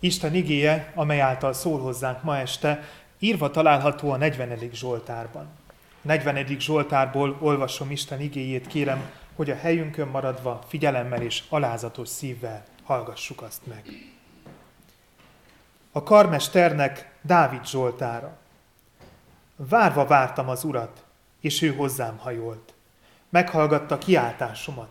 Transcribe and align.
Isten 0.00 0.34
igéje, 0.34 0.92
amely 0.94 1.20
által 1.20 1.52
szól 1.52 1.80
hozzánk 1.80 2.22
ma 2.22 2.38
este, 2.38 2.88
írva 3.18 3.50
található 3.50 4.10
a 4.10 4.16
40. 4.16 4.58
Zsoltárban. 4.72 5.48
A 6.02 6.06
40. 6.06 6.46
Zsoltárból 6.58 7.36
olvasom 7.40 7.90
Isten 7.90 8.20
igéjét, 8.20 8.66
kérem, 8.66 9.10
hogy 9.36 9.50
a 9.50 9.56
helyünkön 9.56 10.08
maradva 10.08 10.62
figyelemmel 10.68 11.22
és 11.22 11.42
alázatos 11.48 12.08
szívvel 12.08 12.64
hallgassuk 12.84 13.42
azt 13.42 13.66
meg. 13.66 13.82
A 15.92 16.02
karmesternek 16.02 17.10
Dávid 17.22 17.66
Zsoltára. 17.66 18.36
Várva 19.56 20.06
vártam 20.06 20.48
az 20.48 20.64
urat, 20.64 21.04
és 21.40 21.62
ő 21.62 21.74
hozzám 21.74 22.18
hajolt. 22.18 22.74
Meghallgatta 23.28 23.98
kiáltásomat. 23.98 24.88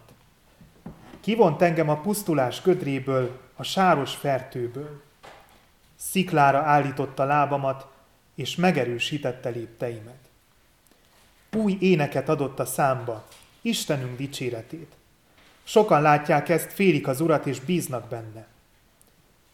Kivont 1.20 1.62
engem 1.62 1.90
a 1.90 2.02
pusztulás 2.02 2.62
gödréből, 2.62 3.40
a 3.56 3.64
sáros 3.64 4.16
fertőből. 4.16 5.02
Sziklára 5.96 6.60
állította 6.60 7.24
lábamat, 7.24 7.88
és 8.36 8.56
megerősítette 8.56 9.50
lépteimet. 9.50 10.30
Új 11.56 11.78
éneket 11.80 12.30
adott 12.30 12.60
a 12.60 12.66
számba, 12.66 13.28
Istenünk 13.62 14.18
dicséretét. 14.18 14.96
Sokan 15.64 16.02
látják 16.02 16.50
ezt, 16.50 16.74
félik 16.74 17.08
az 17.08 17.22
urat 17.22 17.46
és 17.46 17.60
bíznak 17.60 18.08
benne. 18.08 18.48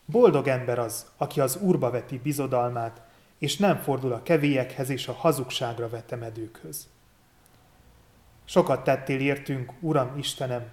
Boldog 0.05 0.47
ember 0.47 0.79
az, 0.79 1.05
aki 1.17 1.39
az 1.39 1.55
úrba 1.55 1.89
veti 1.89 2.19
bizodalmát, 2.19 3.01
és 3.37 3.57
nem 3.57 3.77
fordul 3.77 4.13
a 4.13 4.23
kevélyekhez 4.23 4.89
és 4.89 5.07
a 5.07 5.13
hazugságra 5.13 5.89
vetemedőkhöz. 5.89 6.87
Sokat 8.45 8.83
tettél 8.83 9.19
értünk, 9.19 9.71
Uram 9.79 10.17
Istenem, 10.17 10.69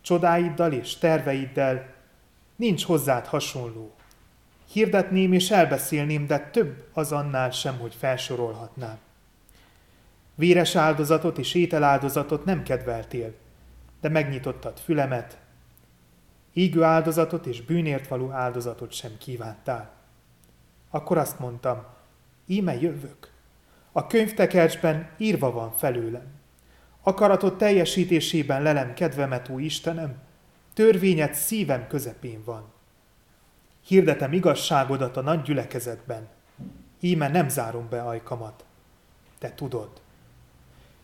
csodáiddal 0.00 0.72
és 0.72 0.96
terveiddel 0.96 1.94
nincs 2.58 2.84
hozzád 2.84 3.26
hasonló. 3.26 3.94
Hirdetném 4.72 5.32
és 5.32 5.50
elbeszélném, 5.50 6.26
de 6.26 6.38
több 6.38 6.84
az 6.92 7.12
annál 7.12 7.50
sem, 7.50 7.78
hogy 7.78 7.94
felsorolhatnám. 7.94 8.98
Véres 10.34 10.76
áldozatot 10.76 11.38
és 11.38 11.54
ételáldozatot 11.54 12.44
nem 12.44 12.62
kedveltél, 12.62 13.34
de 14.00 14.08
megnyitottad 14.08 14.78
fülemet, 14.78 15.38
égő 16.52 16.82
áldozatot 16.82 17.46
és 17.46 17.62
bűnért 17.62 18.08
való 18.08 18.30
áldozatot 18.30 18.92
sem 18.92 19.10
kívántál. 19.18 19.90
Akkor 20.90 21.18
azt 21.18 21.38
mondtam, 21.38 21.84
íme 22.46 22.80
jövök. 22.80 23.32
A 23.92 24.06
könyvtekercsben 24.06 25.08
írva 25.16 25.52
van 25.52 25.72
felőlem. 25.76 26.26
Akaratod 27.02 27.56
teljesítésében 27.56 28.62
lelem 28.62 28.94
kedvemet, 28.94 29.48
ó 29.48 29.58
Istenem, 29.58 30.26
törvényed 30.78 31.34
szívem 31.34 31.86
közepén 31.86 32.44
van. 32.44 32.72
Hirdetem 33.86 34.32
igazságodat 34.32 35.16
a 35.16 35.20
nagy 35.20 35.42
gyülekezetben, 35.42 36.28
íme 37.00 37.28
nem 37.28 37.48
zárom 37.48 37.88
be 37.88 38.02
ajkamat. 38.02 38.64
Te 39.38 39.54
tudod. 39.54 40.00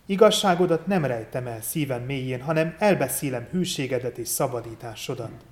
Igazságodat 0.07 0.87
nem 0.87 1.05
rejtem 1.05 1.47
el 1.47 1.61
szívem 1.61 2.03
mélyén, 2.03 2.43
hanem 2.43 2.77
elbeszélem 2.79 3.49
hűségedet 3.51 4.19
és 4.19 4.29
szabadításodat. 4.29 5.45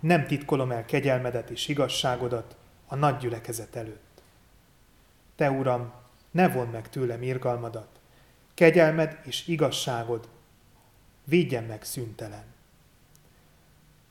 Nem 0.00 0.26
titkolom 0.26 0.70
el 0.70 0.84
kegyelmedet 0.84 1.50
és 1.50 1.68
igazságodat 1.68 2.56
a 2.86 2.94
nagy 2.94 3.16
gyülekezet 3.16 3.76
előtt. 3.76 4.22
Te, 5.36 5.50
Uram, 5.50 5.92
ne 6.30 6.48
von 6.48 6.66
meg 6.66 6.88
tőlem 6.88 7.22
irgalmadat, 7.22 8.00
kegyelmed 8.54 9.18
és 9.24 9.46
igazságod 9.46 10.28
védjen 11.24 11.64
meg 11.64 11.82
szüntelen. 11.82 12.56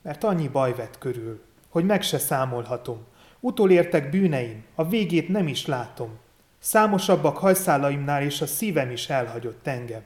Mert 0.07 0.23
annyi 0.23 0.47
baj 0.47 0.75
vett 0.75 0.97
körül, 0.97 1.41
hogy 1.69 1.85
meg 1.85 2.01
se 2.01 2.17
számolhatom. 2.17 3.05
Utolértek 3.39 4.09
bűneim, 4.09 4.65
a 4.75 4.87
végét 4.87 5.27
nem 5.29 5.47
is 5.47 5.65
látom. 5.65 6.17
Számosabbak 6.59 7.37
hajszálaimnál, 7.37 8.23
és 8.23 8.41
a 8.41 8.45
szívem 8.45 8.91
is 8.91 9.09
elhagyott 9.09 9.67
engem. 9.67 10.01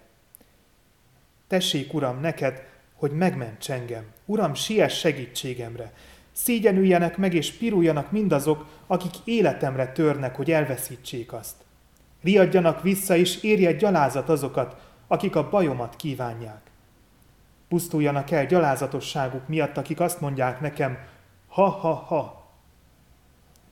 Tessék, 1.47 1.94
Uram, 1.94 2.19
neked, 2.19 2.63
hogy 2.95 3.12
megments 3.12 3.72
engem. 3.72 4.03
Uram, 4.25 4.53
siess 4.53 5.00
segítségemre. 5.00 5.94
Szégyenüljenek 6.31 7.18
meg 7.18 7.33
és 7.33 7.51
piruljanak 7.51 8.12
mindazok, 8.12 8.66
akik 8.88 9.13
életemre 9.23 9.91
törnek, 9.91 10.35
hogy 10.35 10.51
elveszítsék 10.51 11.33
azt. 11.33 11.56
Riadjanak 12.22 12.81
vissza, 12.81 13.16
és 13.16 13.44
érje 13.44 13.73
gyalázat 13.73 14.29
azokat, 14.29 14.75
akik 15.07 15.35
a 15.35 15.50
bajomat 15.50 15.95
kívánják. 15.95 16.70
Pusztuljanak 17.71 18.31
el 18.31 18.45
gyalázatosságuk 18.45 19.47
miatt, 19.47 19.77
akik 19.77 19.99
azt 19.99 20.21
mondják 20.21 20.59
nekem, 20.59 20.97
ha-ha-ha. 21.47 22.49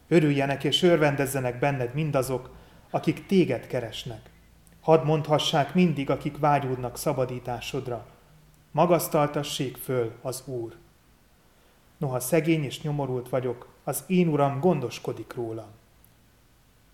Örüljenek 0.07 0.63
és 0.63 0.83
örvendezzenek 0.83 1.59
benned 1.59 1.93
mindazok, 1.93 2.55
akik 2.89 3.25
téged 3.25 3.67
keresnek. 3.67 4.29
Hadd 4.81 5.05
mondhassák 5.05 5.73
mindig, 5.73 6.09
akik 6.09 6.37
vágyódnak 6.37 6.97
szabadításodra. 6.97 8.05
Magasztaltassék 8.71 9.77
föl 9.77 10.16
az 10.21 10.43
Úr. 10.45 10.75
Noha 11.97 12.19
szegény 12.19 12.63
és 12.63 12.81
nyomorult 12.81 13.29
vagyok, 13.29 13.67
az 13.83 14.03
én 14.07 14.27
Uram 14.27 14.59
gondoskodik 14.59 15.33
rólam. 15.33 15.69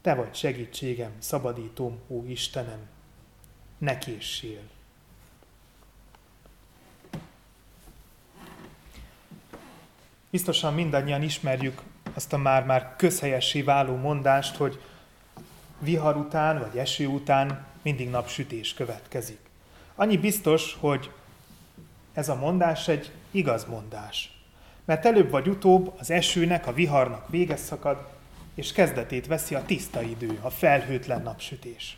Te 0.02 0.16
vagy 0.16 0.36
segítségem, 0.36 1.12
szabadítom, 1.18 2.00
ó 2.08 2.24
Istenem, 2.28 2.88
ne 3.78 3.98
késsél. 3.98 4.74
Biztosan 10.36 10.74
mindannyian 10.74 11.22
ismerjük 11.22 11.82
azt 12.14 12.34
a 12.34 12.38
már-már 12.38 12.94
közhelyessé 12.98 13.62
váló 13.62 13.96
mondást, 13.96 14.56
hogy 14.56 14.82
vihar 15.80 16.16
után 16.16 16.60
vagy 16.60 16.78
eső 16.78 17.08
után 17.08 17.66
mindig 17.82 18.10
napsütés 18.10 18.74
következik. 18.74 19.40
Annyi 19.96 20.18
biztos, 20.18 20.78
hogy 20.80 21.12
ez 22.14 22.30
a 22.30 22.36
mondás 22.36 22.88
egy 22.88 23.12
igaz 23.32 23.66
mondás. 23.66 24.40
Mert 24.86 25.06
előbb 25.06 25.30
vagy 25.30 25.48
utóbb 25.48 25.94
az 25.98 26.12
esőnek, 26.12 26.68
a 26.68 26.74
viharnak 26.74 27.30
vége 27.30 27.56
szakad, 27.56 28.08
és 28.56 28.72
kezdetét 28.72 29.28
veszi 29.28 29.56
a 29.56 29.66
tiszta 29.66 30.02
idő, 30.02 30.40
a 30.42 30.50
felhőtlen 30.50 31.22
napsütés. 31.22 31.98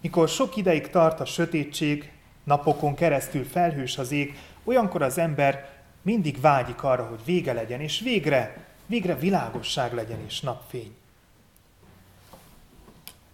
Mikor 0.00 0.28
sok 0.28 0.56
ideig 0.56 0.90
tart 0.90 1.20
a 1.20 1.24
sötétség, 1.24 2.12
napokon 2.44 2.94
keresztül 2.94 3.44
felhős 3.44 3.98
az 3.98 4.12
ég, 4.12 4.38
olyankor 4.64 5.02
az 5.02 5.18
ember 5.18 5.71
mindig 6.02 6.40
vágyik 6.40 6.82
arra, 6.82 7.04
hogy 7.04 7.20
vége 7.24 7.52
legyen, 7.52 7.80
és 7.80 8.00
végre, 8.00 8.64
végre 8.86 9.16
világosság 9.16 9.94
legyen 9.94 10.18
és 10.26 10.40
napfény. 10.40 10.94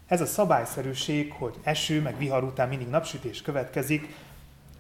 Ez 0.07 0.21
a 0.21 0.27
szabályszerűség, 0.27 1.33
hogy 1.33 1.55
eső 1.63 2.01
meg 2.01 2.19
vihar 2.19 2.45
után 2.45 2.69
mindig 2.69 2.89
napsütés 2.89 3.43
következik, 3.43 4.15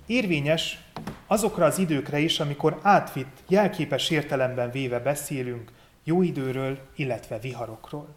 érvényes 0.06 0.78
azokra 1.26 1.64
az 1.64 1.78
időkre 1.78 2.18
is, 2.18 2.40
amikor 2.40 2.78
átvitt, 2.82 3.42
jelképes 3.48 4.10
értelemben 4.10 4.70
véve 4.70 4.98
beszélünk 4.98 5.72
jó 6.04 6.22
időről, 6.22 6.78
illetve 6.96 7.38
viharokról. 7.38 8.08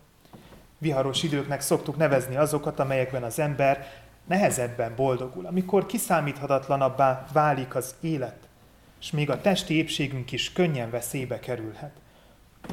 Viharos 0.77 1.23
időknek 1.23 1.61
szoktuk 1.61 1.97
nevezni 1.97 2.35
azokat, 2.35 2.79
amelyekben 2.79 3.23
az 3.23 3.39
ember 3.39 4.03
nehezebben 4.27 4.95
boldogul, 4.95 5.45
amikor 5.45 5.85
kiszámíthatatlanabbá 5.85 7.25
válik 7.33 7.75
az 7.75 7.95
élet, 7.99 8.47
és 9.01 9.11
még 9.11 9.29
a 9.29 9.41
testi 9.41 9.73
épségünk 9.73 10.31
is 10.31 10.53
könnyen 10.53 10.89
veszélybe 10.89 11.39
kerülhet. 11.39 11.91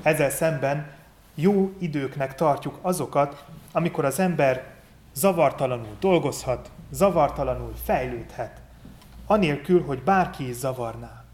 Ezzel 0.02 0.30
szemben 0.30 0.90
jó 1.34 1.72
időknek 1.78 2.34
tartjuk 2.34 2.78
azokat, 2.82 3.44
amikor 3.72 4.04
az 4.04 4.18
ember 4.18 4.74
zavartalanul 5.14 5.96
dolgozhat, 6.00 6.70
zavartalanul 6.90 7.74
fejlődhet, 7.84 8.60
anélkül, 9.26 9.84
hogy 9.84 10.02
bárki 10.02 10.48
is 10.48 10.54
zavarná, 10.54 11.24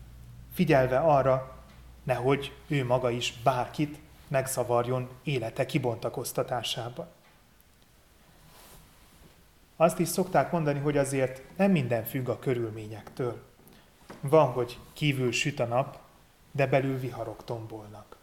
figyelve 0.53 0.99
arra, 0.99 1.59
nehogy 2.03 2.53
ő 2.67 2.85
maga 2.85 3.11
is 3.11 3.35
bárkit 3.43 3.99
megszavarjon 4.29 5.09
élete 5.23 5.67
kibontakoztatásában. 5.67 7.07
Azt 9.77 9.99
is 9.99 10.09
szokták 10.09 10.53
mondani, 10.53 10.79
hogy 10.79 10.97
azért 10.97 11.43
nem 11.57 11.71
minden 11.71 12.05
függ 12.05 12.29
a 12.29 12.39
körülményektől. 12.39 13.54
Van, 14.29 14.47
hogy 14.47 14.79
kívül 14.93 15.33
süt 15.33 15.61
a 15.61 15.65
nap, 15.65 15.99
de 16.53 16.67
belül 16.67 16.99
viharok 16.99 17.45
tombolnak. 17.45 18.17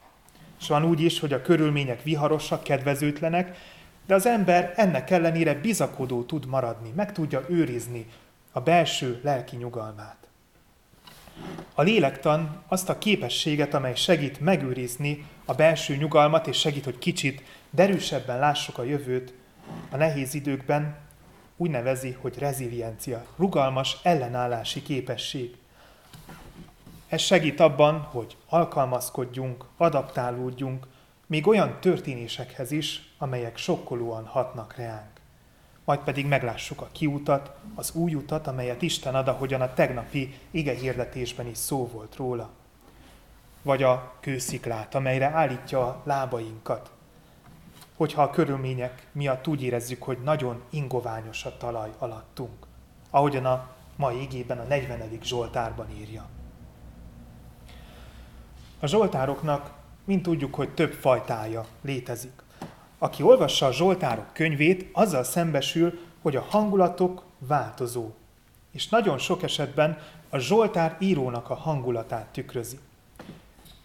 És 0.59 0.67
van 0.67 0.85
úgy 0.85 1.01
is, 1.01 1.19
hogy 1.19 1.33
a 1.33 1.41
körülmények 1.41 2.03
viharosak, 2.03 2.63
kedvezőtlenek, 2.63 3.57
de 4.05 4.13
az 4.13 4.25
ember 4.25 4.73
ennek 4.75 5.09
ellenére 5.09 5.53
bizakodó 5.53 6.23
tud 6.23 6.45
maradni, 6.45 6.91
meg 6.95 7.11
tudja 7.11 7.45
őrizni 7.49 8.05
a 8.51 8.59
belső 8.59 9.19
lelki 9.23 9.55
nyugalmát. 9.55 10.27
A 11.73 11.81
lélektan 11.81 12.63
azt 12.67 12.89
a 12.89 12.97
képességet, 12.97 13.73
amely 13.73 13.95
segít 13.95 14.39
megőrizni 14.39 15.25
a 15.45 15.53
belső 15.53 15.95
nyugalmat, 15.95 16.47
és 16.47 16.59
segít, 16.59 16.83
hogy 16.83 16.97
kicsit 16.97 17.43
derűsebben 17.69 18.39
lássuk 18.39 18.77
a 18.77 18.83
jövőt 18.83 19.33
a 19.89 19.97
nehéz 19.97 20.33
időkben, 20.33 20.95
úgy 21.57 21.69
nevezi, 21.69 22.17
hogy 22.21 22.39
reziliencia, 22.39 23.25
rugalmas 23.37 23.97
ellenállási 24.03 24.81
képesség. 24.81 25.55
Ez 27.11 27.21
segít 27.21 27.59
abban, 27.59 27.99
hogy 27.99 28.37
alkalmazkodjunk, 28.49 29.65
adaptálódjunk, 29.77 30.87
még 31.27 31.47
olyan 31.47 31.79
történésekhez 31.79 32.71
is, 32.71 33.13
amelyek 33.17 33.57
sokkolóan 33.57 34.25
hatnak 34.25 34.75
reánk. 34.75 35.09
Majd 35.85 35.99
pedig 35.99 36.25
meglássuk 36.25 36.81
a 36.81 36.89
kiutat, 36.91 37.51
az 37.75 37.95
új 37.95 38.13
utat, 38.13 38.47
amelyet 38.47 38.81
Isten 38.81 39.15
ad, 39.15 39.27
ahogyan 39.27 39.61
a 39.61 39.73
tegnapi 39.73 40.39
ige 40.51 40.73
hirdetésben 40.73 41.47
is 41.47 41.57
szó 41.57 41.87
volt 41.87 42.15
róla. 42.15 42.49
Vagy 43.61 43.83
a 43.83 44.13
kősziklát, 44.19 44.95
amelyre 44.95 45.29
állítja 45.29 45.87
a 45.87 46.01
lábainkat, 46.03 46.91
hogyha 47.95 48.21
a 48.21 48.29
körülmények 48.29 49.07
miatt 49.11 49.47
úgy 49.47 49.63
érezzük, 49.63 50.03
hogy 50.03 50.17
nagyon 50.23 50.61
ingoványos 50.69 51.45
a 51.45 51.57
talaj 51.57 51.89
alattunk, 51.97 52.65
ahogyan 53.09 53.45
a 53.45 53.69
mai 53.95 54.21
igében 54.21 54.59
a 54.59 54.63
40. 54.63 55.19
Zsoltárban 55.23 55.87
írja. 55.99 56.29
A 58.83 58.87
Zsoltároknak 58.87 59.71
mint 60.03 60.23
tudjuk, 60.23 60.55
hogy 60.55 60.69
több 60.69 60.93
fajtája 60.93 61.65
létezik. 61.81 62.41
Aki 62.97 63.23
olvassa 63.23 63.65
a 63.65 63.71
Zsoltárok 63.71 64.33
könyvét, 64.33 64.89
azzal 64.93 65.23
szembesül, 65.23 65.99
hogy 66.21 66.35
a 66.35 66.45
hangulatok 66.49 67.23
változó. 67.37 68.11
És 68.71 68.89
nagyon 68.89 69.17
sok 69.17 69.43
esetben 69.43 69.97
a 70.29 70.37
Zsoltár 70.37 70.97
írónak 70.99 71.49
a 71.49 71.55
hangulatát 71.55 72.25
tükrözi. 72.25 72.79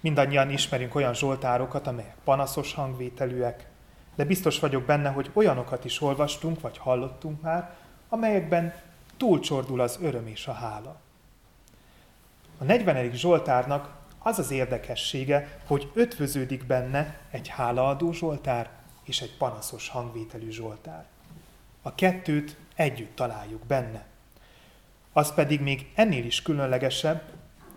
Mindannyian 0.00 0.50
ismerünk 0.50 0.94
olyan 0.94 1.14
Zsoltárokat, 1.14 1.86
amelyek 1.86 2.16
panaszos 2.24 2.74
hangvételűek, 2.74 3.68
de 4.14 4.24
biztos 4.24 4.58
vagyok 4.58 4.82
benne, 4.82 5.10
hogy 5.10 5.30
olyanokat 5.32 5.84
is 5.84 6.00
olvastunk, 6.00 6.60
vagy 6.60 6.78
hallottunk 6.78 7.42
már, 7.42 7.74
amelyekben 8.08 8.74
túlcsordul 9.16 9.80
az 9.80 9.98
öröm 10.02 10.26
és 10.26 10.46
a 10.46 10.52
hála. 10.52 11.00
A 12.58 12.64
40. 12.64 13.12
Zsoltárnak 13.12 14.04
az 14.26 14.38
az 14.38 14.50
érdekessége, 14.50 15.58
hogy 15.66 15.90
ötvöződik 15.94 16.64
benne 16.64 17.18
egy 17.30 17.48
hálaadó 17.48 18.12
Zsoltár 18.12 18.70
és 19.04 19.20
egy 19.20 19.36
panaszos 19.36 19.88
hangvételű 19.88 20.50
Zsoltár. 20.50 21.04
A 21.82 21.94
kettőt 21.94 22.56
együtt 22.74 23.16
találjuk 23.16 23.66
benne. 23.66 24.06
Az 25.12 25.34
pedig 25.34 25.60
még 25.60 25.90
ennél 25.94 26.24
is 26.24 26.42
különlegesebb, 26.42 27.22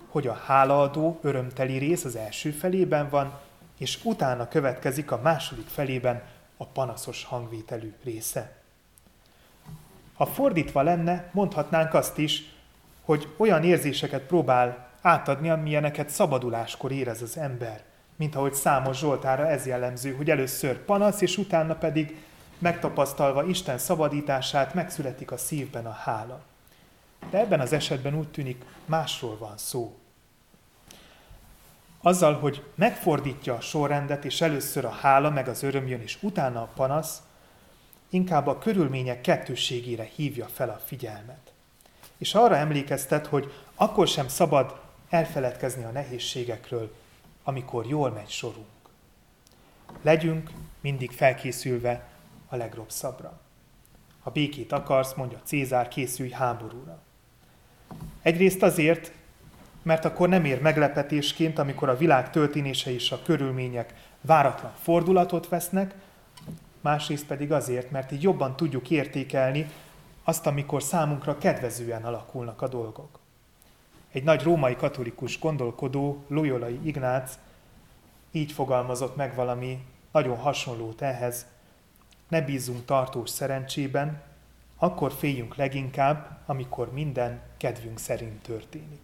hogy 0.08 0.28
a 0.28 0.34
hálaadó 0.34 1.20
örömteli 1.22 1.78
rész 1.78 2.04
az 2.04 2.16
első 2.16 2.52
felében 2.52 3.10
van, 3.10 3.40
és 3.78 4.00
utána 4.04 4.48
következik 4.48 5.12
a 5.12 5.22
második 5.22 5.68
felében 5.68 6.24
a 6.58 6.66
panaszos 6.66 7.24
hangvételű 7.24 7.94
része. 8.04 8.58
Ha 10.14 10.26
fordítva 10.26 10.82
lenne, 10.82 11.30
mondhatnánk 11.32 11.94
azt 11.94 12.18
is, 12.18 12.54
hogy 13.02 13.28
olyan 13.38 13.64
érzéseket 13.64 14.22
próbál 14.22 14.89
átadni, 15.02 15.50
amilyeneket 15.50 16.10
szabaduláskor 16.10 16.92
érez 16.92 17.22
az 17.22 17.38
ember. 17.38 17.84
Mint 18.16 18.36
ahogy 18.36 18.54
számos 18.54 18.98
Zsoltára 18.98 19.48
ez 19.48 19.66
jellemző, 19.66 20.14
hogy 20.14 20.30
először 20.30 20.78
panasz, 20.78 21.22
és 21.22 21.38
utána 21.38 21.76
pedig 21.76 22.16
megtapasztalva 22.58 23.44
Isten 23.44 23.78
szabadítását 23.78 24.74
megszületik 24.74 25.32
a 25.32 25.38
szívben 25.38 25.86
a 25.86 25.92
hála. 25.92 26.42
De 27.30 27.40
ebben 27.40 27.60
az 27.60 27.74
esetben 27.74 28.18
úgy 28.18 28.28
tűnik, 28.28 28.64
másról 28.86 29.38
van 29.38 29.58
szó. 29.58 29.98
Azzal, 32.02 32.34
hogy 32.34 32.64
megfordítja 32.76 33.54
a 33.54 33.62
sorrendet, 33.62 34.26
és 34.26 34.42
először 34.42 34.86
a 34.86 34.90
hála, 34.90 35.30
meg 35.30 35.48
az 35.48 35.64
öröm 35.64 35.88
jön, 35.88 36.02
és 36.02 36.18
utána 36.22 36.62
a 36.62 36.70
panasz, 36.76 37.22
inkább 38.10 38.48
a 38.48 38.58
körülmények 38.58 39.22
kettőségére 39.22 40.04
hívja 40.16 40.46
fel 40.46 40.70
a 40.70 40.82
figyelmet. 40.86 41.54
És 42.18 42.36
arra 42.36 42.56
emlékeztet, 42.56 43.28
hogy 43.28 43.54
akkor 43.76 44.08
sem 44.08 44.28
szabad 44.28 44.80
elfeledkezni 45.10 45.84
a 45.84 45.92
nehézségekről, 45.92 46.96
amikor 47.44 47.86
jól 47.86 48.10
megy 48.12 48.30
sorunk. 48.30 48.66
Legyünk 50.02 50.52
mindig 50.82 51.12
felkészülve 51.12 52.08
a 52.48 52.56
legrosszabbra. 52.56 53.40
Ha 54.20 54.32
békét 54.32 54.72
akarsz, 54.72 55.14
mondja 55.14 55.40
Cézár, 55.44 55.88
készülj 55.88 56.30
háborúra. 56.30 57.02
Egyrészt 58.22 58.64
azért, 58.64 59.12
mert 59.84 60.06
akkor 60.06 60.30
nem 60.30 60.46
ér 60.46 60.62
meglepetésként, 60.62 61.60
amikor 61.60 61.90
a 61.90 61.98
világ 61.98 62.30
történése 62.30 62.92
és 62.92 63.12
a 63.12 63.22
körülmények 63.24 63.94
váratlan 64.22 64.74
fordulatot 64.82 65.48
vesznek, 65.48 65.96
másrészt 66.82 67.26
pedig 67.26 67.52
azért, 67.52 67.92
mert 67.92 68.12
így 68.12 68.22
jobban 68.22 68.56
tudjuk 68.56 68.90
értékelni 68.90 69.70
azt, 70.24 70.48
amikor 70.48 70.84
számunkra 70.84 71.38
kedvezően 71.38 72.06
alakulnak 72.06 72.62
a 72.62 72.68
dolgok. 72.68 73.19
Egy 74.12 74.24
nagy 74.24 74.44
római 74.44 74.76
katolikus 74.76 75.40
gondolkodó, 75.40 76.24
Loyolai 76.28 76.80
Ignác 76.84 77.40
így 78.32 78.52
fogalmazott 78.52 79.16
meg 79.16 79.36
valami 79.36 79.86
nagyon 80.12 80.38
hasonlót 80.38 81.02
ehhez. 81.02 81.46
Ne 82.28 82.42
bízzunk 82.42 82.86
tartós 82.86 83.30
szerencsében, 83.30 84.22
akkor 84.78 85.12
féljünk 85.12 85.56
leginkább, 85.56 86.40
amikor 86.46 86.94
minden 86.94 87.42
kedvünk 87.58 88.00
szerint 88.00 88.42
történik. 88.42 89.02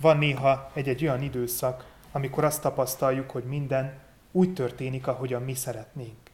Van 0.00 0.18
néha 0.18 0.70
egy-egy 0.72 1.02
olyan 1.02 1.22
időszak, 1.22 1.96
amikor 2.12 2.44
azt 2.44 2.62
tapasztaljuk, 2.62 3.30
hogy 3.30 3.44
minden 3.44 3.98
úgy 4.32 4.52
történik, 4.52 5.06
ahogyan 5.06 5.42
mi 5.42 5.54
szeretnénk. 5.54 6.30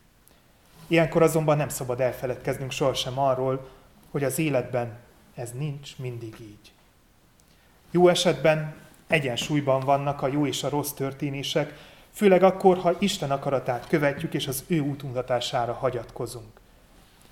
Ilyenkor 0.87 1.23
azonban 1.23 1.57
nem 1.57 1.69
szabad 1.69 2.01
elfeledkeznünk 2.01 2.71
sohasem 2.71 3.19
arról, 3.19 3.69
hogy 4.11 4.25
az 4.25 4.39
életben 4.39 4.99
ez 5.35 5.53
nincs 5.53 5.99
mindig 5.99 6.35
így. 6.41 6.73
Jó 7.91 8.09
esetben 8.09 8.75
egyensúlyban 9.07 9.81
vannak 9.81 10.23
a 10.23 10.27
jó 10.27 10.47
és 10.47 10.63
a 10.63 10.69
rossz 10.69 10.91
történések, 10.91 11.75
főleg 12.11 12.43
akkor, 12.43 12.79
ha 12.79 12.97
Isten 12.99 13.31
akaratát 13.31 13.87
követjük 13.89 14.35
és 14.35 14.47
az 14.47 14.65
ő 14.67 14.81
útmutatására 14.81 15.73
hagyatkozunk. 15.73 16.61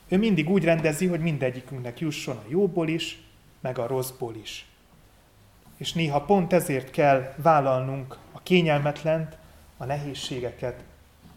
Ő 0.09 0.19
mindig 0.19 0.51
úgy 0.51 0.65
rendezi, 0.65 1.07
hogy 1.07 1.21
mindegyikünknek 1.21 2.01
jusson 2.01 2.37
a 2.37 2.45
jóból 2.49 2.89
is, 2.89 3.23
meg 3.61 3.79
a 3.79 3.87
rosszból 3.87 4.35
is. 4.35 4.67
És 5.77 5.93
néha 5.93 6.21
pont 6.21 6.53
ezért 6.53 6.91
kell 6.91 7.35
vállalnunk 7.37 8.19
a 8.33 8.43
kényelmetlent, 8.43 9.37
a 9.77 9.85
nehézségeket, 9.85 10.85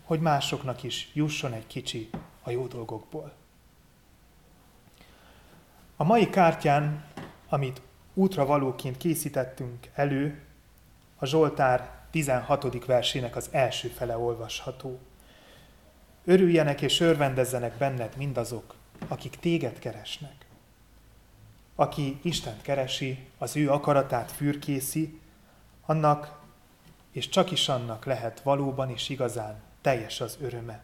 hogy 0.03 0.19
másoknak 0.19 0.83
is 0.83 1.09
jusson 1.13 1.53
egy 1.53 1.67
kicsi 1.67 2.09
a 2.43 2.51
jó 2.51 2.67
dolgokból. 2.67 3.33
A 5.97 6.03
mai 6.03 6.29
kártyán, 6.29 7.05
amit 7.49 7.81
útra 8.13 8.45
valóként 8.45 8.97
készítettünk 8.97 9.89
elő, 9.93 10.41
a 11.15 11.25
Zsoltár 11.25 11.89
16. 12.11 12.85
versének 12.85 13.35
az 13.35 13.47
első 13.51 13.87
fele 13.87 14.17
olvasható. 14.17 14.99
Örüljenek 16.25 16.81
és 16.81 16.99
örvendezzenek 16.99 17.77
benned 17.77 18.17
mindazok, 18.17 18.75
akik 19.07 19.35
téged 19.35 19.79
keresnek. 19.79 20.45
Aki 21.75 22.19
Istent 22.21 22.61
keresi, 22.61 23.27
az 23.37 23.55
ő 23.55 23.71
akaratát 23.71 24.31
fürkészi, 24.31 25.19
annak 25.85 26.39
és 27.11 27.29
csak 27.29 27.51
is 27.51 27.69
annak 27.69 28.05
lehet 28.05 28.41
valóban 28.41 28.89
és 28.89 29.09
igazán 29.09 29.61
teljes 29.81 30.21
az 30.21 30.37
öröme. 30.41 30.83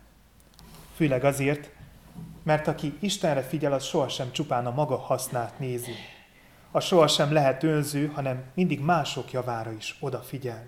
Főleg 0.96 1.24
azért, 1.24 1.70
mert 2.44 2.68
aki 2.68 2.98
Istenre 3.00 3.42
figyel, 3.42 3.74
az 3.74 3.84
sohasem 3.84 4.32
csupán 4.32 4.66
a 4.66 4.72
maga 4.72 4.98
hasznát 4.98 5.60
nézi. 5.60 5.96
A 6.72 6.80
sohasem 6.80 7.34
lehet 7.34 7.64
önző, 7.64 8.08
hanem 8.08 8.44
mindig 8.54 8.80
mások 8.80 9.32
javára 9.32 9.72
is 9.72 9.98
odafigyel. 10.00 10.68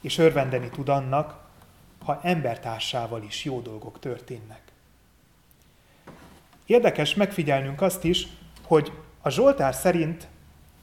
És 0.00 0.18
örvendeni 0.18 0.68
tud 0.68 0.88
annak, 0.88 1.46
ha 2.04 2.20
embertársával 2.22 3.22
is 3.22 3.44
jó 3.44 3.60
dolgok 3.60 3.98
történnek. 3.98 4.62
Érdekes 6.66 7.14
megfigyelnünk 7.14 7.80
azt 7.80 8.04
is, 8.04 8.26
hogy 8.62 8.92
a 9.22 9.28
Zsoltár 9.28 9.74
szerint 9.74 10.28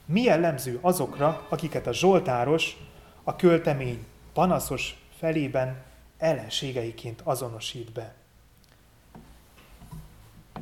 mi 0.04 0.22
jellemző 0.22 0.78
azokra, 0.82 1.46
akiket 1.48 1.86
a 1.86 1.92
Zsoltáros 1.92 2.76
a 3.22 3.36
költemény 3.36 4.06
panaszos 4.32 4.96
felében 5.18 5.82
ellenségeiként 6.18 7.20
azonosít 7.24 7.92
be. 7.92 8.14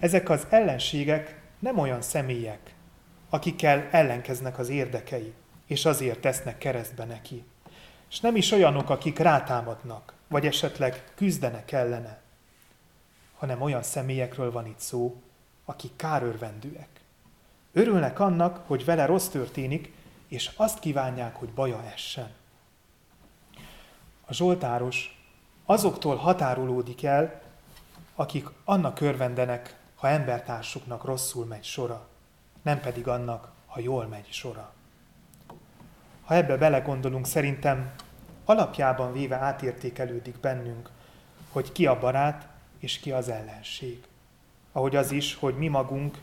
Ezek 0.05 0.29
az 0.31 0.47
ellenségek 0.49 1.41
nem 1.59 1.79
olyan 1.79 2.03
személyek, 2.03 2.75
akikkel 3.31 3.89
ellenkeznek 3.91 4.59
az 4.59 4.69
érdekei, 4.69 5.33
és 5.67 5.85
azért 5.85 6.21
tesznek 6.21 6.59
keresztbe 6.59 7.05
neki. 7.05 7.45
És 8.11 8.21
nem 8.21 8.37
is 8.37 8.53
olyanok, 8.53 8.91
akik 8.91 9.19
rátámadnak, 9.19 10.15
vagy 10.29 10.47
esetleg 10.47 11.05
küzdenek 11.15 11.73
ellene, 11.73 12.21
hanem 13.39 13.63
olyan 13.63 13.83
személyekről 13.83 14.53
van 14.53 14.67
itt 14.67 14.79
szó, 14.79 15.23
akik 15.65 15.97
kárörvendőek. 15.97 16.89
Örülnek 17.73 18.21
annak, 18.21 18.65
hogy 18.67 18.85
vele 18.85 19.07
rossz 19.07 19.29
történik, 19.29 19.93
és 20.29 20.51
azt 20.57 20.79
kívánják, 20.79 21.35
hogy 21.35 21.49
baja 21.49 21.85
essen. 21.95 22.31
A 24.27 24.35
Zsoltáros 24.35 25.25
azoktól 25.65 26.17
határolódik 26.17 27.05
el, 27.05 27.43
akik 28.15 28.49
annak 28.65 29.01
örvendenek, 29.01 29.83
ha 30.05 30.11
embertársuknak 30.11 31.05
rosszul 31.05 31.45
megy 31.45 31.65
sora, 31.65 32.09
nem 32.63 32.81
pedig 32.81 33.09
annak, 33.09 33.53
ha 33.67 33.81
jól 33.81 34.07
megy 34.07 34.27
sora. 34.31 34.73
ha 36.25 36.35
ebbe 36.35 36.57
belegondolunk, 36.57 37.27
szerintem 37.27 37.95
alapjában 38.45 39.13
véve 39.13 39.37
átértékelődik 39.37 40.41
bennünk, 40.41 40.91
hogy 41.53 41.73
ki 41.73 41.87
a 41.87 41.99
barát 41.99 42.49
és 42.79 42.99
ki 42.99 43.13
az 43.13 43.29
ellenség. 43.29 44.07
Ahogy 44.73 44.97
az 44.97 45.11
is, 45.11 45.35
hogy 45.35 45.57
mi 45.57 45.69
magunk 45.69 46.19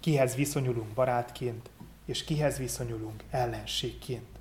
kihez 0.00 0.34
viszonyulunk 0.34 0.94
barátként, 0.94 1.70
és 2.04 2.24
kihez 2.24 2.58
viszonyulunk 2.58 3.24
ellenségként. 3.30 4.38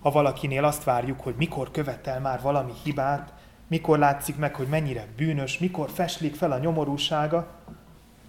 Ha 0.00 0.10
valakinél 0.10 0.64
azt 0.64 0.84
várjuk, 0.84 1.20
hogy 1.20 1.34
mikor 1.36 1.70
követel 1.70 2.20
már 2.20 2.40
valami 2.40 2.72
hibát, 2.82 3.32
mikor 3.74 3.98
látszik 3.98 4.36
meg, 4.36 4.54
hogy 4.54 4.66
mennyire 4.66 5.06
bűnös, 5.16 5.58
mikor 5.58 5.90
feslik 5.90 6.34
fel 6.34 6.52
a 6.52 6.58
nyomorúsága, 6.58 7.46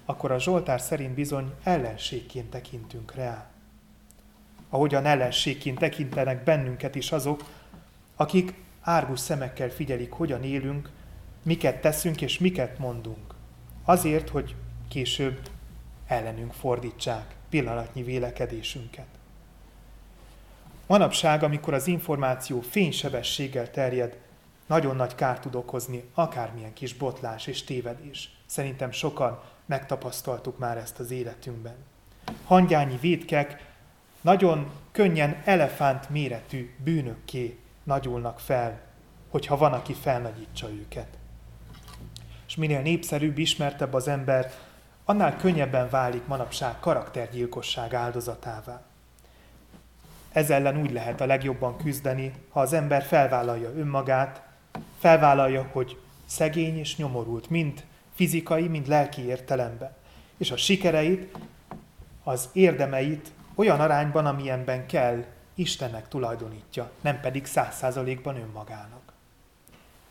akkor 0.05 0.31
a 0.31 0.39
Zsoltár 0.39 0.81
szerint 0.81 1.13
bizony 1.13 1.53
ellenségként 1.63 2.49
tekintünk 2.49 3.13
rá. 3.15 3.49
Ahogyan 4.69 5.05
ellenségként 5.05 5.79
tekintenek 5.79 6.43
bennünket 6.43 6.95
is 6.95 7.11
azok, 7.11 7.43
akik 8.15 8.53
árgus 8.81 9.19
szemekkel 9.19 9.69
figyelik, 9.69 10.11
hogyan 10.11 10.43
élünk, 10.43 10.89
miket 11.43 11.81
teszünk 11.81 12.21
és 12.21 12.39
miket 12.39 12.77
mondunk. 12.77 13.35
Azért, 13.83 14.29
hogy 14.29 14.55
később 14.87 15.39
ellenünk 16.07 16.53
fordítsák 16.53 17.35
pillanatnyi 17.49 18.03
vélekedésünket. 18.03 19.07
Manapság, 20.87 21.43
amikor 21.43 21.73
az 21.73 21.87
információ 21.87 22.61
fénysebességgel 22.61 23.71
terjed, 23.71 24.23
nagyon 24.65 24.95
nagy 24.95 25.15
kárt 25.15 25.41
tud 25.41 25.55
okozni 25.55 26.03
akármilyen 26.13 26.73
kis 26.73 26.93
botlás 26.93 27.47
és 27.47 27.63
tévedés. 27.63 28.37
Szerintem 28.45 28.91
sokan 28.91 29.41
megtapasztaltuk 29.65 30.57
már 30.57 30.77
ezt 30.77 30.99
az 30.99 31.11
életünkben. 31.11 31.75
Hangyányi 32.45 32.97
védkek 32.97 33.73
nagyon 34.21 34.71
könnyen 34.91 35.41
elefánt 35.43 36.09
méretű 36.09 36.75
bűnökké 36.83 37.59
nagyulnak 37.83 38.39
fel, 38.39 38.79
hogyha 39.29 39.57
van, 39.57 39.73
aki 39.73 39.93
felnagyítsa 39.93 40.69
őket. 40.69 41.07
És 42.47 42.55
minél 42.55 42.81
népszerűbb, 42.81 43.37
ismertebb 43.37 43.93
az 43.93 44.07
ember, 44.07 44.51
annál 45.05 45.37
könnyebben 45.37 45.89
válik 45.89 46.27
manapság 46.27 46.79
karaktergyilkosság 46.79 47.93
áldozatává. 47.93 48.81
Ez 50.31 50.49
ellen 50.49 50.81
úgy 50.81 50.91
lehet 50.91 51.21
a 51.21 51.25
legjobban 51.25 51.77
küzdeni, 51.77 52.33
ha 52.49 52.59
az 52.59 52.73
ember 52.73 53.03
felvállalja 53.03 53.73
önmagát, 53.75 54.41
felvállalja, 55.05 55.69
hogy 55.71 55.99
szegény 56.25 56.77
és 56.77 56.97
nyomorult, 56.97 57.49
mind 57.49 57.83
fizikai, 58.13 58.67
mind 58.67 58.87
lelki 58.87 59.21
értelemben. 59.21 59.95
És 60.37 60.51
a 60.51 60.57
sikereit, 60.57 61.37
az 62.23 62.49
érdemeit 62.53 63.31
olyan 63.55 63.79
arányban, 63.79 64.25
amilyenben 64.25 64.87
kell, 64.87 65.25
Istennek 65.55 66.07
tulajdonítja, 66.07 66.91
nem 67.01 67.19
pedig 67.19 67.45
száz 67.45 67.75
százalékban 67.75 68.35
önmagának. 68.35 69.13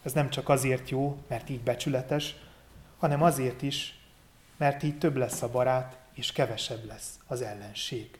Ez 0.02 0.12
nem 0.12 0.30
csak 0.30 0.48
azért 0.48 0.90
jó, 0.90 1.18
mert 1.28 1.50
így 1.50 1.60
becsületes, 1.60 2.36
hanem 2.98 3.22
azért 3.22 3.62
is, 3.62 3.98
mert 4.56 4.82
így 4.82 4.98
több 4.98 5.16
lesz 5.16 5.42
a 5.42 5.50
barát, 5.50 5.96
és 6.12 6.32
kevesebb 6.32 6.84
lesz 6.86 7.18
az 7.26 7.42
ellenség. 7.42 8.18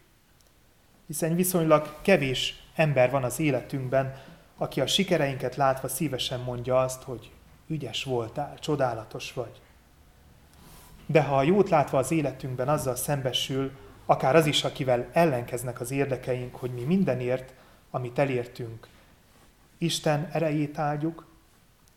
Hiszen 1.07 1.35
viszonylag 1.35 1.95
kevés 2.03 2.63
ember 2.75 3.11
van 3.11 3.25
az 3.25 3.41
életünkben, 3.41 4.15
aki 4.57 4.81
a 4.81 4.87
sikereinket 4.87 5.57
látva 5.57 5.89
szívesen 5.89 6.41
mondja 6.41 6.81
azt, 6.81 7.03
hogy 7.03 7.31
ügyes 7.67 8.05
voltál, 8.05 8.59
csodálatos 8.59 9.33
vagy. 9.33 9.61
De 11.07 11.23
ha 11.23 11.37
a 11.37 11.43
jót 11.43 11.69
látva 11.69 11.99
az 11.99 12.11
életünkben 12.11 12.69
azzal 12.69 12.97
szembesül, 12.97 13.71
akár 14.07 14.37
az 14.37 14.47
is, 14.47 14.65
akivel 14.65 15.09
ellenkeznek 15.13 15.81
az 15.81 15.91
érdekeink, 15.91 16.55
hogy 16.55 16.71
mi 16.71 16.83
mindenért, 16.83 17.53
amit 17.91 18.19
elértünk, 18.19 18.89
Isten 19.79 20.29
erejét 20.33 20.79
áldjuk, 20.79 21.27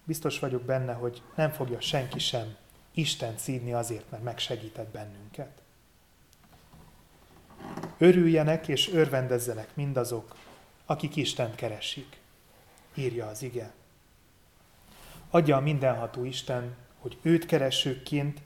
biztos 0.04 0.40
vagyok 0.40 0.62
benne, 0.62 0.94
hogy 0.94 1.22
nem 1.36 1.52
fogja 1.52 1.82
senki 1.82 2.20
sem 2.20 2.56
Isten 2.94 3.38
szídni 3.38 3.74
azért, 3.74 4.12
mert 4.12 4.24
megsegített 4.24 4.88
bennünket. 4.88 5.62
Örüljenek 7.98 8.68
és 8.68 8.94
örvendezzenek 8.94 9.76
mindazok, 9.76 10.36
akik 10.86 11.16
Istent 11.16 11.56
keresik, 11.56 12.17
írja 12.98 13.28
az 13.28 13.44
ige. 13.44 13.72
Adja 15.30 15.58
a 15.58 15.62
mindenható 15.62 16.26
Isten, 16.26 16.76
hogy 17.00 17.18
őt 17.22 17.46
keresőként, 17.46 18.42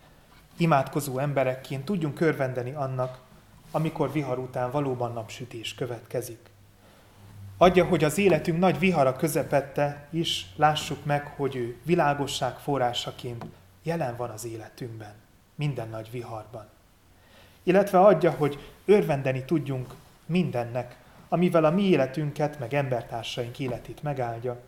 imádkozó 0.57 1.17
emberekként 1.17 1.85
tudjunk 1.85 2.19
örvendeni 2.21 2.71
annak, 2.71 3.19
amikor 3.71 4.11
vihar 4.11 4.39
után 4.39 4.71
valóban 4.71 5.13
napsütés 5.13 5.75
következik. 5.75 6.49
Adja, 7.57 7.85
hogy 7.85 8.03
az 8.03 8.17
életünk 8.17 8.59
nagy 8.59 8.79
vihara 8.79 9.15
közepette 9.15 10.07
is 10.09 10.45
lássuk 10.55 11.05
meg, 11.05 11.27
hogy 11.27 11.55
ő 11.55 11.77
világosság 11.83 12.57
forrásaként 12.57 13.45
jelen 13.83 14.15
van 14.15 14.29
az 14.29 14.45
életünkben, 14.45 15.13
minden 15.55 15.89
nagy 15.89 16.11
viharban. 16.11 16.65
Illetve 17.63 17.99
adja, 17.99 18.31
hogy 18.31 18.59
örvendeni 18.85 19.45
tudjunk 19.45 19.93
mindennek, 20.25 20.95
amivel 21.33 21.65
a 21.65 21.71
mi 21.71 21.81
életünket, 21.81 22.59
meg 22.59 22.73
embertársaink 22.73 23.59
életét 23.59 24.03
megáldja, 24.03 24.61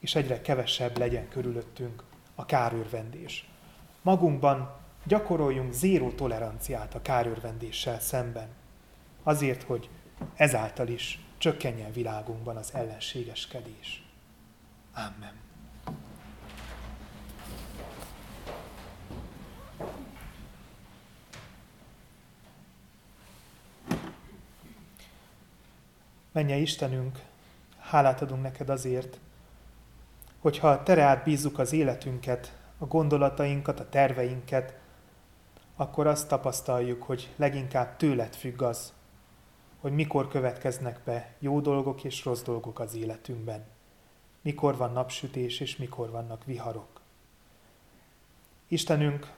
és 0.00 0.14
egyre 0.14 0.40
kevesebb 0.40 0.98
legyen 0.98 1.28
körülöttünk 1.28 2.02
a 2.34 2.46
kárőrvendés. 2.46 3.48
Magunkban 4.02 4.76
gyakoroljunk 5.04 5.72
zéró 5.72 6.10
toleranciát 6.10 6.94
a 6.94 7.02
kárőrvendéssel 7.02 8.00
szemben, 8.00 8.48
azért, 9.22 9.62
hogy 9.62 9.88
ezáltal 10.34 10.88
is 10.88 11.24
csökkenjen 11.38 11.92
világunkban 11.92 12.56
az 12.56 12.74
ellenségeskedés. 12.74 14.04
Amen. 14.94 15.49
Menje 26.32 26.56
Istenünk, 26.56 27.22
hálát 27.78 28.22
adunk 28.22 28.42
neked 28.42 28.68
azért, 28.68 29.18
hogyha 30.38 30.82
te 30.82 30.94
reád 30.94 31.22
bízzuk 31.22 31.58
az 31.58 31.72
életünket, 31.72 32.58
a 32.78 32.86
gondolatainkat, 32.86 33.80
a 33.80 33.88
terveinket, 33.88 34.78
akkor 35.76 36.06
azt 36.06 36.28
tapasztaljuk, 36.28 37.02
hogy 37.02 37.28
leginkább 37.36 37.96
tőled 37.96 38.34
függ 38.34 38.62
az, 38.62 38.92
hogy 39.80 39.92
mikor 39.92 40.28
következnek 40.28 41.00
be 41.04 41.34
jó 41.38 41.60
dolgok 41.60 42.04
és 42.04 42.24
rossz 42.24 42.42
dolgok 42.42 42.78
az 42.78 42.94
életünkben. 42.94 43.64
Mikor 44.42 44.76
van 44.76 44.92
napsütés 44.92 45.60
és 45.60 45.76
mikor 45.76 46.10
vannak 46.10 46.44
viharok. 46.44 47.00
Istenünk, 48.68 49.32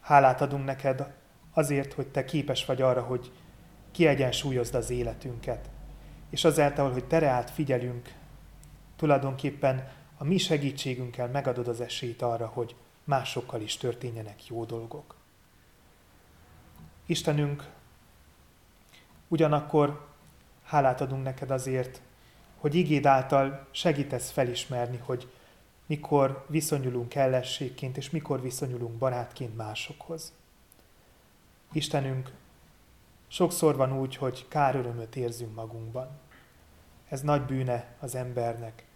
hálát 0.00 0.40
adunk 0.40 0.64
neked 0.64 1.14
azért, 1.52 1.92
hogy 1.92 2.06
te 2.06 2.24
képes 2.24 2.64
vagy 2.64 2.82
arra, 2.82 3.02
hogy 3.02 3.32
kiegyensúlyozd 3.90 4.74
az 4.74 4.90
életünket. 4.90 5.68
És 6.30 6.44
azáltal, 6.44 6.92
hogy 6.92 7.04
te 7.04 7.18
reált 7.18 7.50
figyelünk, 7.50 8.14
tulajdonképpen 8.96 9.92
a 10.16 10.24
mi 10.24 10.38
segítségünkkel 10.38 11.28
megadod 11.28 11.68
az 11.68 11.80
esélyt 11.80 12.22
arra, 12.22 12.46
hogy 12.46 12.74
másokkal 13.04 13.60
is 13.60 13.76
történjenek 13.76 14.46
jó 14.46 14.64
dolgok. 14.64 15.14
Istenünk, 17.06 17.70
ugyanakkor 19.28 20.06
hálát 20.64 21.00
adunk 21.00 21.22
neked 21.22 21.50
azért, 21.50 22.00
hogy 22.58 22.74
igéd 22.74 23.06
által 23.06 23.66
segítesz 23.70 24.30
felismerni, 24.30 24.96
hogy 24.96 25.32
mikor 25.86 26.44
viszonyulunk 26.48 27.14
ellenségként, 27.14 27.96
és 27.96 28.10
mikor 28.10 28.42
viszonyulunk 28.42 28.98
barátként 28.98 29.56
másokhoz. 29.56 30.32
Istenünk, 31.72 32.32
sokszor 33.28 33.76
van 33.76 33.98
úgy, 33.98 34.16
hogy 34.16 34.46
kárörömöt 34.48 35.16
érzünk 35.16 35.54
magunkban. 35.54 36.08
Ez 37.08 37.20
nagy 37.20 37.42
bűne 37.42 37.96
az 38.00 38.14
embernek. 38.14 38.86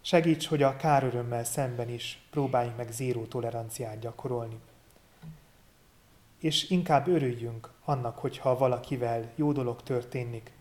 Segíts, 0.00 0.48
hogy 0.48 0.62
a 0.62 0.76
kárörömmel 0.76 1.44
szemben 1.44 1.88
is 1.88 2.26
próbáljunk 2.30 2.76
meg 2.76 2.90
zéró 2.90 3.24
toleranciát 3.24 3.98
gyakorolni 3.98 4.60
és 6.42 6.70
inkább 6.70 7.08
örüljünk 7.08 7.70
annak, 7.84 8.18
hogyha 8.18 8.56
valakivel 8.56 9.32
jó 9.34 9.52
dolog 9.52 9.82
történik. 9.82 10.52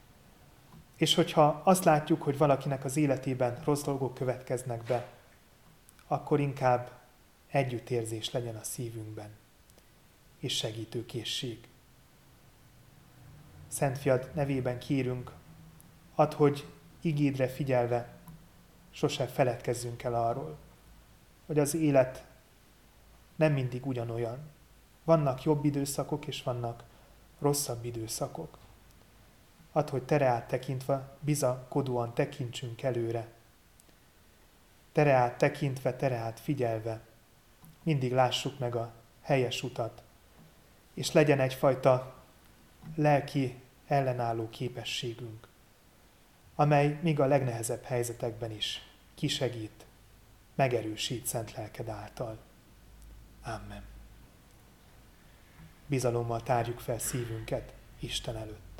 És 0.95 1.15
hogyha 1.15 1.61
azt 1.63 1.83
látjuk, 1.83 2.21
hogy 2.21 2.37
valakinek 2.37 2.85
az 2.85 2.97
életében 2.97 3.61
rossz 3.63 3.81
dolgok 3.83 4.13
következnek 4.13 4.83
be, 4.83 5.07
akkor 6.07 6.39
inkább 6.39 6.91
együttérzés 7.47 8.31
legyen 8.31 8.55
a 8.55 8.63
szívünkben, 8.63 9.29
és 10.39 10.55
segítőkészség. 10.55 11.67
Szent 13.71 13.97
Fiad 13.97 14.31
nevében 14.33 14.79
kérünk, 14.79 15.31
add, 16.15 16.33
hogy 16.33 16.67
igédre 17.01 17.47
figyelve 17.47 18.13
sose 18.89 19.27
feledkezzünk 19.27 20.03
el 20.03 20.13
arról, 20.13 20.57
hogy 21.45 21.59
az 21.59 21.75
élet 21.75 22.25
nem 23.35 23.53
mindig 23.53 23.85
ugyanolyan, 23.85 24.39
vannak 25.03 25.43
jobb 25.43 25.65
időszakok, 25.65 26.27
és 26.27 26.43
vannak 26.43 26.83
rosszabb 27.39 27.85
időszakok. 27.85 28.57
ad, 29.71 29.89
hogy 29.89 30.03
tere 30.03 30.45
tekintve 30.47 31.17
bizakodóan 31.19 32.13
tekintsünk 32.13 32.81
előre. 32.81 33.27
Tere 34.91 35.35
tekintve, 35.37 35.95
tere 35.95 36.33
figyelve, 36.35 37.01
mindig 37.83 38.11
lássuk 38.13 38.59
meg 38.59 38.75
a 38.75 38.91
helyes 39.21 39.63
utat, 39.63 40.03
és 40.93 41.11
legyen 41.11 41.39
egyfajta 41.39 42.20
lelki 42.95 43.61
ellenálló 43.87 44.49
képességünk, 44.49 45.47
amely 46.55 46.99
még 47.01 47.19
a 47.19 47.25
legnehezebb 47.25 47.83
helyzetekben 47.83 48.51
is 48.51 48.81
kisegít, 49.15 49.85
megerősít 50.55 51.25
szent 51.25 51.53
lelked 51.53 51.87
által. 51.87 52.37
Amen. 53.43 53.83
Bizalommal 55.87 56.43
tárjuk 56.43 56.79
fel 56.79 56.99
szívünket 56.99 57.73
Isten 57.99 58.35
előtt. 58.35 58.70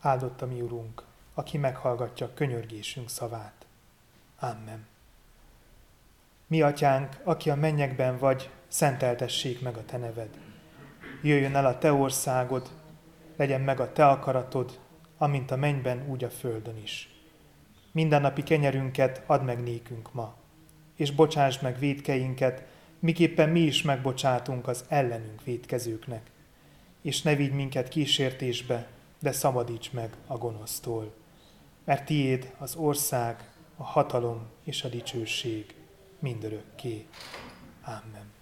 Áldott 0.00 0.42
a 0.42 0.46
mi 0.46 0.60
Urunk, 0.60 1.02
aki 1.34 1.58
meghallgatja 1.58 2.34
könyörgésünk 2.34 3.08
szavát. 3.08 3.66
Amen. 4.38 4.86
Mi 6.46 6.62
atyánk, 6.62 7.16
aki 7.24 7.50
a 7.50 7.54
mennyekben 7.54 8.18
vagy, 8.18 8.50
szenteltessék 8.68 9.60
meg 9.60 9.76
a 9.76 9.84
te 9.84 9.96
neved. 9.96 10.28
Jöjjön 11.22 11.56
el 11.56 11.66
a 11.66 11.78
te 11.78 11.92
országod, 11.92 12.70
legyen 13.36 13.60
meg 13.60 13.80
a 13.80 13.92
te 13.92 14.06
akaratod, 14.06 14.78
amint 15.18 15.50
a 15.50 15.56
mennyben, 15.56 16.08
úgy 16.08 16.24
a 16.24 16.30
földön 16.30 16.76
is. 16.76 17.08
Mindennapi 17.92 18.42
kenyerünket 18.42 19.22
add 19.26 19.42
meg 19.42 19.62
nékünk 19.62 20.12
ma, 20.12 20.34
és 20.96 21.10
bocsáss 21.10 21.58
meg 21.58 21.78
védkeinket, 21.78 22.62
miképpen 22.98 23.48
mi 23.48 23.60
is 23.60 23.82
megbocsátunk 23.82 24.68
az 24.68 24.84
ellenünk 24.88 25.44
védkezőknek. 25.44 26.30
És 27.02 27.22
ne 27.22 27.34
vigy 27.34 27.52
minket 27.52 27.88
kísértésbe, 27.88 28.86
de 29.20 29.32
szabadíts 29.32 29.92
meg 29.92 30.16
a 30.26 30.36
gonosztól. 30.36 31.12
Mert 31.84 32.04
tiéd 32.04 32.54
az 32.58 32.76
ország, 32.76 33.52
a 33.76 33.82
hatalom 33.84 34.46
és 34.64 34.84
a 34.84 34.88
dicsőség 34.88 35.74
mindörökké. 36.18 37.06
Amen. 37.84 38.39